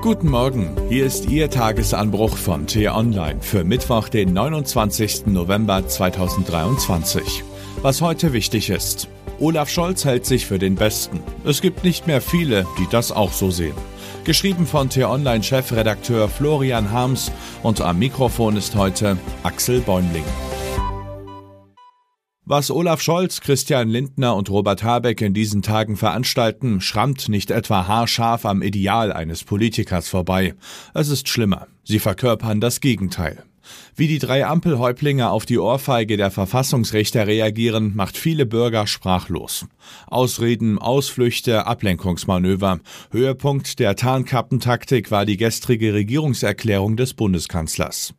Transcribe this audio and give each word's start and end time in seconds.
Guten 0.00 0.30
Morgen, 0.30 0.76
hier 0.88 1.04
ist 1.04 1.28
Ihr 1.28 1.50
Tagesanbruch 1.50 2.36
von 2.36 2.68
T-Online 2.68 3.40
für 3.40 3.64
Mittwoch, 3.64 4.08
den 4.08 4.32
29. 4.32 5.26
November 5.26 5.88
2023. 5.88 7.42
Was 7.82 8.00
heute 8.00 8.32
wichtig 8.32 8.70
ist. 8.70 9.08
Olaf 9.40 9.68
Scholz 9.68 10.04
hält 10.04 10.24
sich 10.24 10.46
für 10.46 10.60
den 10.60 10.76
Besten. 10.76 11.20
Es 11.44 11.60
gibt 11.60 11.82
nicht 11.82 12.06
mehr 12.06 12.20
viele, 12.20 12.64
die 12.78 12.86
das 12.88 13.10
auch 13.10 13.32
so 13.32 13.50
sehen. 13.50 13.74
Geschrieben 14.22 14.68
von 14.68 14.88
T-Online-Chefredakteur 14.88 16.28
Florian 16.28 16.92
Harms 16.92 17.32
und 17.64 17.80
am 17.80 17.98
Mikrofon 17.98 18.56
ist 18.56 18.76
heute 18.76 19.18
Axel 19.42 19.80
Bäumling. 19.80 20.24
Was 22.50 22.70
Olaf 22.70 23.02
Scholz, 23.02 23.42
Christian 23.42 23.90
Lindner 23.90 24.34
und 24.34 24.48
Robert 24.48 24.82
Habeck 24.82 25.20
in 25.20 25.34
diesen 25.34 25.60
Tagen 25.60 25.98
veranstalten, 25.98 26.80
schrammt 26.80 27.28
nicht 27.28 27.50
etwa 27.50 27.86
haarscharf 27.86 28.46
am 28.46 28.62
Ideal 28.62 29.12
eines 29.12 29.44
Politikers 29.44 30.08
vorbei. 30.08 30.54
Es 30.94 31.10
ist 31.10 31.28
schlimmer. 31.28 31.66
Sie 31.84 31.98
verkörpern 31.98 32.62
das 32.62 32.80
Gegenteil. 32.80 33.44
Wie 33.96 34.08
die 34.08 34.18
drei 34.18 34.46
Ampelhäuptlinge 34.46 35.28
auf 35.28 35.44
die 35.44 35.58
Ohrfeige 35.58 36.16
der 36.16 36.30
Verfassungsrichter 36.30 37.26
reagieren, 37.26 37.94
macht 37.94 38.16
viele 38.16 38.46
Bürger 38.46 38.86
sprachlos. 38.86 39.66
Ausreden, 40.06 40.78
Ausflüchte, 40.78 41.66
Ablenkungsmanöver. 41.66 42.80
Höhepunkt 43.10 43.78
der 43.78 43.94
Tarnkappentaktik 43.94 45.10
war 45.10 45.26
die 45.26 45.36
gestrige 45.36 45.92
Regierungserklärung 45.92 46.96
des 46.96 47.12
Bundeskanzlers. 47.12 48.14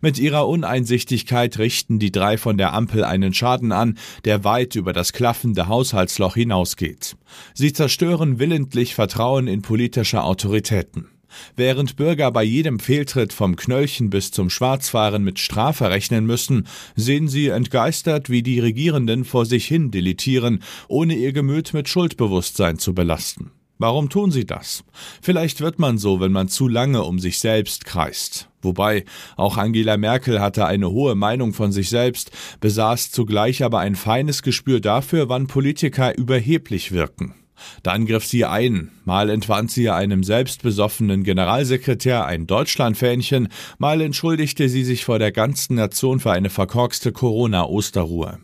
Mit 0.00 0.18
ihrer 0.18 0.48
Uneinsichtigkeit 0.48 1.58
richten 1.58 1.98
die 1.98 2.12
drei 2.12 2.38
von 2.38 2.58
der 2.58 2.72
Ampel 2.72 3.04
einen 3.04 3.32
Schaden 3.34 3.72
an, 3.72 3.98
der 4.24 4.44
weit 4.44 4.74
über 4.74 4.92
das 4.92 5.12
klaffende 5.12 5.68
Haushaltsloch 5.68 6.34
hinausgeht. 6.34 7.16
Sie 7.54 7.72
zerstören 7.72 8.38
willentlich 8.38 8.94
Vertrauen 8.94 9.48
in 9.48 9.62
politische 9.62 10.22
Autoritäten. 10.22 11.08
Während 11.54 11.96
Bürger 11.96 12.30
bei 12.30 12.44
jedem 12.44 12.78
Fehltritt 12.78 13.32
vom 13.32 13.56
Knöllchen 13.56 14.10
bis 14.10 14.30
zum 14.30 14.50
Schwarzfahren 14.50 15.22
mit 15.22 15.38
Strafe 15.38 15.90
rechnen 15.90 16.26
müssen, 16.26 16.66
sehen 16.94 17.28
sie 17.28 17.48
entgeistert, 17.48 18.30
wie 18.30 18.42
die 18.42 18.60
Regierenden 18.60 19.24
vor 19.24 19.46
sich 19.46 19.66
hin 19.66 19.90
deletieren, 19.90 20.62
ohne 20.88 21.14
ihr 21.14 21.32
Gemüt 21.32 21.74
mit 21.74 21.88
Schuldbewusstsein 21.88 22.78
zu 22.78 22.94
belasten. 22.94 23.50
Warum 23.78 24.08
tun 24.08 24.30
sie 24.30 24.46
das? 24.46 24.84
Vielleicht 25.20 25.60
wird 25.60 25.78
man 25.78 25.98
so, 25.98 26.18
wenn 26.20 26.32
man 26.32 26.48
zu 26.48 26.66
lange 26.66 27.02
um 27.02 27.18
sich 27.18 27.38
selbst 27.38 27.84
kreist. 27.84 28.48
Wobei, 28.62 29.04
auch 29.36 29.58
Angela 29.58 29.98
Merkel 29.98 30.40
hatte 30.40 30.66
eine 30.66 30.90
hohe 30.90 31.14
Meinung 31.14 31.52
von 31.52 31.72
sich 31.72 31.90
selbst, 31.90 32.30
besaß 32.60 33.10
zugleich 33.10 33.62
aber 33.62 33.80
ein 33.80 33.94
feines 33.94 34.42
Gespür 34.42 34.80
dafür, 34.80 35.28
wann 35.28 35.46
Politiker 35.46 36.16
überheblich 36.16 36.92
wirken. 36.92 37.34
Dann 37.82 38.06
griff 38.06 38.26
sie 38.26 38.44
ein, 38.44 38.90
mal 39.04 39.30
entwand 39.30 39.70
sie 39.70 39.90
einem 39.90 40.24
selbstbesoffenen 40.24 41.22
Generalsekretär 41.22 42.26
ein 42.26 42.46
Deutschlandfähnchen, 42.46 43.48
mal 43.78 44.00
entschuldigte 44.00 44.68
sie 44.68 44.84
sich 44.84 45.04
vor 45.04 45.18
der 45.18 45.32
ganzen 45.32 45.76
Nation 45.76 46.20
für 46.20 46.32
eine 46.32 46.50
verkorkste 46.50 47.12
Corona-Osterruhe. 47.12 48.38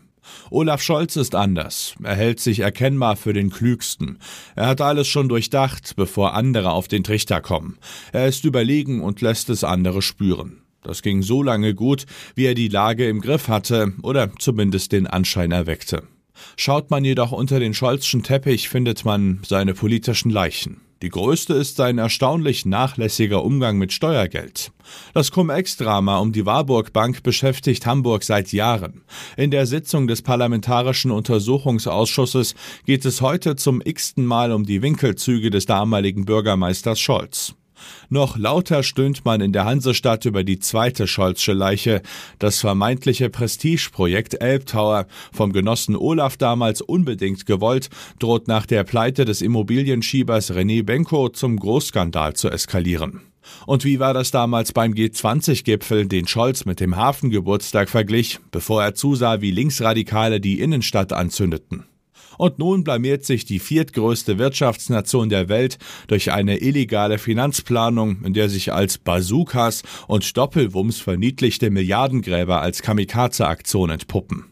Olaf 0.49 0.81
Scholz 0.81 1.15
ist 1.15 1.35
anders. 1.35 1.95
Er 2.03 2.15
hält 2.15 2.39
sich 2.39 2.59
erkennbar 2.59 3.15
für 3.15 3.33
den 3.33 3.49
Klügsten. 3.49 4.19
Er 4.55 4.67
hat 4.67 4.81
alles 4.81 5.07
schon 5.07 5.29
durchdacht, 5.29 5.95
bevor 5.95 6.33
andere 6.33 6.71
auf 6.71 6.87
den 6.87 7.03
Trichter 7.03 7.41
kommen. 7.41 7.77
Er 8.11 8.27
ist 8.27 8.45
überlegen 8.45 9.01
und 9.01 9.21
lässt 9.21 9.49
es 9.49 9.63
andere 9.63 10.01
spüren. 10.01 10.61
Das 10.83 11.01
ging 11.01 11.21
so 11.21 11.41
lange 11.41 11.73
gut, 11.73 12.05
wie 12.35 12.45
er 12.45 12.55
die 12.55 12.67
Lage 12.67 13.07
im 13.07 13.21
Griff 13.21 13.47
hatte 13.47 13.93
oder 14.01 14.31
zumindest 14.37 14.91
den 14.91 15.07
Anschein 15.07 15.51
erweckte. 15.51 16.03
Schaut 16.57 16.91
man 16.91 17.05
jedoch 17.05 17.31
unter 17.31 17.59
den 17.59 17.73
Scholzschen 17.73 18.23
Teppich, 18.23 18.67
findet 18.69 19.05
man 19.05 19.39
seine 19.45 19.73
politischen 19.73 20.29
Leichen. 20.29 20.81
Die 21.03 21.09
größte 21.09 21.53
ist 21.53 21.75
sein 21.75 21.97
erstaunlich 21.97 22.65
nachlässiger 22.65 23.43
Umgang 23.43 23.77
mit 23.77 23.91
Steuergeld. 23.91 24.71
Das 25.13 25.31
Cum-Ex-Drama 25.31 26.19
um 26.19 26.31
die 26.31 26.45
Warburg 26.45 26.93
Bank 26.93 27.23
beschäftigt 27.23 27.85
Hamburg 27.85 28.23
seit 28.23 28.53
Jahren. 28.53 29.01
In 29.35 29.51
der 29.51 29.65
Sitzung 29.65 30.07
des 30.07 30.21
Parlamentarischen 30.21 31.11
Untersuchungsausschusses 31.11 32.55
geht 32.85 33.03
es 33.03 33.19
heute 33.19 33.57
zum 33.57 33.81
x-ten 33.83 34.25
Mal 34.25 34.53
um 34.53 34.65
die 34.65 34.81
Winkelzüge 34.81 35.49
des 35.49 35.65
damaligen 35.65 36.23
Bürgermeisters 36.23 37.01
Scholz. 37.01 37.53
Noch 38.09 38.37
lauter 38.37 38.83
stöhnt 38.83 39.25
man 39.25 39.41
in 39.41 39.53
der 39.53 39.65
Hansestadt 39.65 40.25
über 40.25 40.43
die 40.43 40.59
zweite 40.59 41.07
Scholzsche 41.07 41.53
Leiche, 41.53 42.01
das 42.39 42.59
vermeintliche 42.59 43.29
Prestigeprojekt 43.29 44.41
Elbtower, 44.41 45.07
vom 45.31 45.53
Genossen 45.53 45.95
Olaf 45.95 46.37
damals 46.37 46.81
unbedingt 46.81 47.45
gewollt, 47.45 47.89
droht 48.19 48.47
nach 48.47 48.65
der 48.65 48.83
Pleite 48.83 49.25
des 49.25 49.41
Immobilienschiebers 49.41 50.51
René 50.51 50.83
Benko 50.83 51.29
zum 51.29 51.57
Großskandal 51.57 52.33
zu 52.33 52.49
eskalieren. 52.49 53.21
Und 53.65 53.83
wie 53.83 53.99
war 53.99 54.13
das 54.13 54.31
damals 54.31 54.71
beim 54.71 54.93
G20-Gipfel, 54.93 56.07
den 56.07 56.27
Scholz 56.27 56.65
mit 56.65 56.79
dem 56.79 56.95
Hafengeburtstag 56.95 57.89
verglich, 57.89 58.39
bevor 58.51 58.83
er 58.83 58.95
zusah, 58.95 59.41
wie 59.41 59.51
Linksradikale 59.51 60.39
die 60.39 60.59
Innenstadt 60.59 61.13
anzündeten? 61.13 61.85
Und 62.37 62.59
nun 62.59 62.83
blamiert 62.83 63.25
sich 63.25 63.45
die 63.45 63.59
viertgrößte 63.59 64.37
Wirtschaftsnation 64.37 65.29
der 65.29 65.49
Welt 65.49 65.77
durch 66.07 66.31
eine 66.31 66.57
illegale 66.57 67.17
Finanzplanung, 67.17 68.23
in 68.23 68.33
der 68.33 68.49
sich 68.49 68.73
als 68.73 68.97
Bazookas 68.97 69.83
und 70.07 70.35
Doppelwumms 70.37 70.99
verniedlichte 70.99 71.69
Milliardengräber 71.69 72.61
als 72.61 72.81
Kamikaze-Aktion 72.81 73.89
entpuppen. 73.89 74.45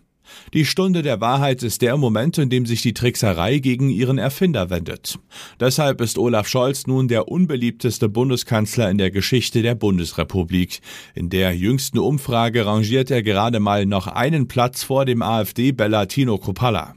Die 0.54 0.66
Stunde 0.66 1.02
der 1.02 1.22
Wahrheit 1.22 1.64
ist 1.64 1.82
der 1.82 1.98
Moment, 1.98 2.38
in 2.38 2.50
dem 2.50 2.66
sich 2.66 2.82
die 2.82 2.94
Trickserei 2.94 3.60
gegen 3.60 3.90
ihren 3.90 4.18
Erfinder 4.18 4.70
wendet. 4.70 5.20
Deshalb 5.60 6.02
ist 6.02 6.18
Olaf 6.18 6.48
Scholz 6.48 6.88
nun 6.88 7.08
der 7.08 7.28
unbeliebteste 7.28 8.10
Bundeskanzler 8.10 8.90
in 8.90 8.98
der 8.98 9.12
Geschichte 9.12 9.62
der 9.62 9.76
Bundesrepublik. 9.76 10.82
In 11.16 11.30
der 11.30 11.56
jüngsten 11.56 12.00
Umfrage 12.00 12.66
rangiert 12.66 13.12
er 13.12 13.24
gerade 13.24 13.60
mal 13.60 13.86
noch 13.86 14.08
einen 14.08 14.48
Platz 14.48 14.84
vor 14.84 15.06
dem 15.06 15.22
AfD-Beller 15.22 16.08
Tino 16.08 16.38
Kropalla. 16.38 16.96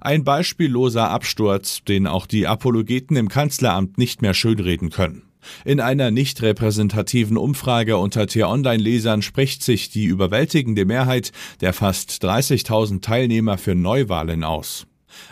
Ein 0.00 0.24
beispielloser 0.24 1.10
Absturz, 1.10 1.82
den 1.84 2.06
auch 2.06 2.26
die 2.26 2.46
Apologeten 2.46 3.16
im 3.16 3.28
Kanzleramt 3.28 3.98
nicht 3.98 4.22
mehr 4.22 4.34
schönreden 4.34 4.90
können. 4.90 5.22
In 5.64 5.80
einer 5.80 6.10
nicht 6.10 6.42
repräsentativen 6.42 7.36
Umfrage 7.36 7.96
unter 7.96 8.26
T-Online-Lesern 8.26 9.22
spricht 9.22 9.62
sich 9.64 9.90
die 9.90 10.04
überwältigende 10.04 10.84
Mehrheit 10.84 11.32
der 11.60 11.72
fast 11.72 12.24
30.000 12.24 13.02
Teilnehmer 13.02 13.58
für 13.58 13.74
Neuwahlen 13.74 14.44
aus. 14.44 14.86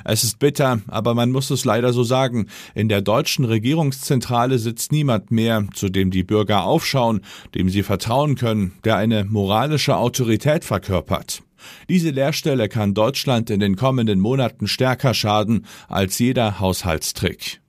Es 0.05 0.25
ist 0.25 0.39
bitter, 0.39 0.81
aber 0.89 1.15
man 1.15 1.31
muss 1.31 1.51
es 1.51 1.65
leider 1.65 1.93
so 1.93 2.05
sagen. 2.05 2.49
In 2.75 2.89
der 2.89 3.01
deutschen 3.01 3.45
Regierungszentrale 3.45 4.59
sitzt 4.59 4.93
niemand 4.93 5.31
mehr, 5.31 5.67
zu 5.75 5.89
dem 5.89 6.11
die 6.11 6.23
Bürger 6.23 6.65
aufschauen, 6.65 7.23
dem 7.55 7.71
sie 7.71 7.83
vertrauen 7.83 8.35
können, 8.35 8.73
der 8.85 8.97
eine 8.97 9.25
moralische 9.25 9.97
Autorität 9.97 10.65
verkörpert. 10.65 11.43
Diese 11.89 12.11
Leerstelle 12.11 12.69
kann 12.69 12.95
Deutschland 12.95 13.51
in 13.51 13.61
den 13.61 13.77
kommenden 13.77 14.21
Monaten 14.21 14.69
stärker 14.69 15.15
schaden 15.15 15.67
als 15.89 16.19
jeder 16.19 16.61
Haushaltstrick. 16.61 17.61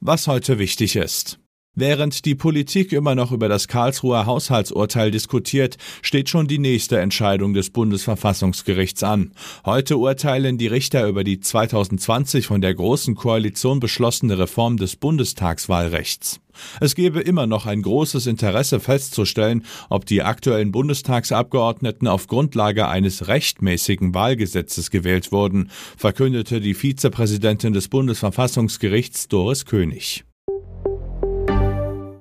Was 0.00 0.26
heute 0.26 0.58
wichtig 0.58 0.96
ist. 0.96 1.41
Während 1.74 2.26
die 2.26 2.34
Politik 2.34 2.92
immer 2.92 3.14
noch 3.14 3.32
über 3.32 3.48
das 3.48 3.66
Karlsruher 3.66 4.26
Haushaltsurteil 4.26 5.10
diskutiert, 5.10 5.78
steht 6.02 6.28
schon 6.28 6.46
die 6.46 6.58
nächste 6.58 7.00
Entscheidung 7.00 7.54
des 7.54 7.70
Bundesverfassungsgerichts 7.70 9.02
an. 9.02 9.32
Heute 9.64 9.96
urteilen 9.96 10.58
die 10.58 10.66
Richter 10.66 11.08
über 11.08 11.24
die 11.24 11.40
2020 11.40 12.46
von 12.46 12.60
der 12.60 12.74
Großen 12.74 13.14
Koalition 13.14 13.80
beschlossene 13.80 14.38
Reform 14.38 14.76
des 14.76 14.96
Bundestagswahlrechts. 14.96 16.40
Es 16.80 16.94
gebe 16.94 17.20
immer 17.20 17.46
noch 17.46 17.64
ein 17.64 17.80
großes 17.80 18.26
Interesse 18.26 18.78
festzustellen, 18.78 19.64
ob 19.88 20.04
die 20.04 20.22
aktuellen 20.22 20.72
Bundestagsabgeordneten 20.72 22.06
auf 22.06 22.26
Grundlage 22.26 22.88
eines 22.88 23.28
rechtmäßigen 23.28 24.12
Wahlgesetzes 24.12 24.90
gewählt 24.90 25.32
wurden, 25.32 25.70
verkündete 25.96 26.60
die 26.60 26.74
Vizepräsidentin 26.74 27.72
des 27.72 27.88
Bundesverfassungsgerichts 27.88 29.28
Doris 29.28 29.64
König. 29.64 30.26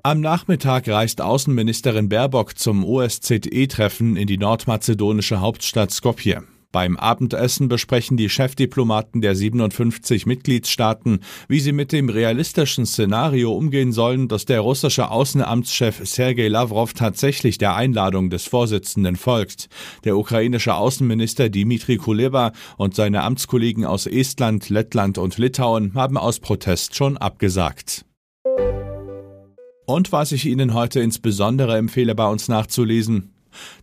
Am 0.03 0.19
Nachmittag 0.19 0.88
reist 0.88 1.21
Außenministerin 1.21 2.09
Baerbock 2.09 2.57
zum 2.57 2.83
OSZE-Treffen 2.83 4.15
in 4.15 4.25
die 4.25 4.39
nordmazedonische 4.39 5.42
Hauptstadt 5.42 5.92
Skopje. 5.92 6.42
Beim 6.71 6.98
Abendessen 6.98 7.68
besprechen 7.68 8.18
die 8.18 8.27
Chefdiplomaten 8.27 9.21
der 9.21 9.36
57 9.36 10.25
Mitgliedstaaten, 10.25 11.19
wie 11.48 11.59
sie 11.59 11.71
mit 11.71 11.92
dem 11.92 12.09
realistischen 12.09 12.88
Szenario 12.88 13.53
umgehen 13.53 13.92
sollen, 13.92 14.27
dass 14.27 14.45
der 14.45 14.62
russische 14.62 15.12
Außenamtschef 15.12 16.01
Sergei 16.03 16.48
Lavrov 16.48 16.94
tatsächlich 16.94 17.59
der 17.59 17.75
Einladung 17.75 18.31
des 18.31 18.48
Vorsitzenden 18.48 19.18
folgt. 19.18 19.69
Der 20.03 20.18
ukrainische 20.18 20.74
Außenminister 20.74 21.50
Dmitri 21.50 21.98
Kuleba 21.98 22.53
und 22.77 22.95
seine 22.95 23.21
Amtskollegen 23.21 23.86
aus 23.86 24.07
Estland, 24.07 24.69
Lettland 24.69 25.19
und 25.19 25.38
Litauen 25.38 25.94
haben 25.94 26.18
aus 26.18 26.39
Protest 26.39 26.95
schon 26.95 27.18
abgesagt. 27.18 28.03
Und 29.91 30.13
was 30.13 30.31
ich 30.31 30.45
Ihnen 30.45 30.73
heute 30.73 31.01
insbesondere 31.01 31.75
empfehle, 31.75 32.15
bei 32.15 32.25
uns 32.25 32.47
nachzulesen, 32.47 33.33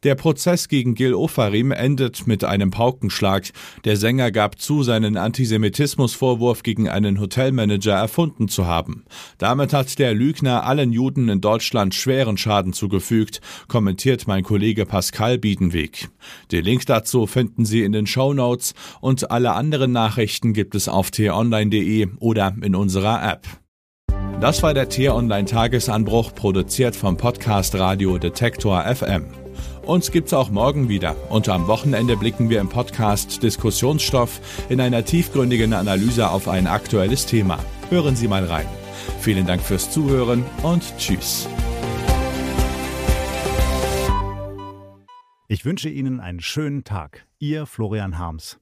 Der 0.04 0.14
Prozess 0.14 0.68
gegen 0.68 0.94
Gil 0.94 1.12
Ofarim 1.12 1.70
endet 1.70 2.26
mit 2.26 2.44
einem 2.44 2.70
Paukenschlag. 2.70 3.50
Der 3.84 3.98
Sänger 3.98 4.30
gab 4.30 4.58
zu, 4.58 4.82
seinen 4.82 5.18
Antisemitismusvorwurf 5.18 6.62
gegen 6.62 6.88
einen 6.88 7.20
Hotelmanager 7.20 7.92
erfunden 7.92 8.48
zu 8.48 8.64
haben. 8.64 9.04
Damit 9.36 9.74
hat 9.74 9.98
der 9.98 10.14
Lügner 10.14 10.64
allen 10.64 10.94
Juden 10.94 11.28
in 11.28 11.42
Deutschland 11.42 11.94
schweren 11.94 12.38
Schaden 12.38 12.72
zugefügt, 12.72 13.42
kommentiert 13.68 14.26
mein 14.26 14.44
Kollege 14.44 14.86
Pascal 14.86 15.36
Biedenweg. 15.36 16.08
Den 16.50 16.64
Link 16.64 16.86
dazu 16.86 17.26
finden 17.26 17.66
Sie 17.66 17.82
in 17.82 17.92
den 17.92 18.06
Show 18.06 18.32
Notes 18.32 18.72
und 19.02 19.30
alle 19.30 19.52
anderen 19.52 19.92
Nachrichten 19.92 20.54
gibt 20.54 20.74
es 20.74 20.88
auf 20.88 21.10
t-online.de 21.10 22.08
oder 22.18 22.56
in 22.62 22.74
unserer 22.74 23.22
App. 23.30 23.46
Das 24.40 24.62
war 24.62 24.72
der 24.72 24.88
T-Online 24.88 25.46
Tagesanbruch, 25.46 26.32
produziert 26.32 26.94
vom 26.94 27.16
Podcast 27.16 27.74
Radio 27.74 28.18
Detektor 28.18 28.84
FM. 28.84 29.26
Uns 29.84 30.12
gibt's 30.12 30.32
auch 30.32 30.50
morgen 30.50 30.88
wieder 30.88 31.16
und 31.28 31.48
am 31.48 31.66
Wochenende 31.66 32.16
blicken 32.16 32.48
wir 32.48 32.60
im 32.60 32.68
Podcast 32.68 33.42
Diskussionsstoff 33.42 34.40
in 34.68 34.80
einer 34.80 35.04
tiefgründigen 35.04 35.72
Analyse 35.72 36.30
auf 36.30 36.46
ein 36.46 36.68
aktuelles 36.68 37.26
Thema. 37.26 37.58
Hören 37.90 38.14
Sie 38.14 38.28
mal 38.28 38.44
rein. 38.44 38.66
Vielen 39.18 39.44
Dank 39.44 39.60
fürs 39.60 39.90
Zuhören 39.90 40.44
und 40.62 40.84
Tschüss. 40.98 41.48
Ich 45.48 45.64
wünsche 45.64 45.88
Ihnen 45.88 46.20
einen 46.20 46.40
schönen 46.40 46.84
Tag. 46.84 47.26
Ihr 47.40 47.66
Florian 47.66 48.18
Harms. 48.18 48.60